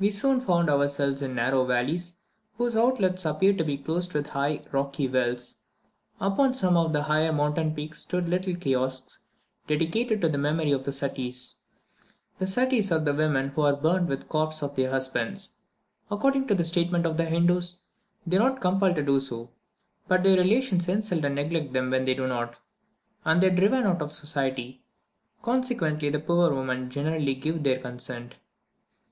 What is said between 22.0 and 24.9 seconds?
they do not, and they are driven out of society;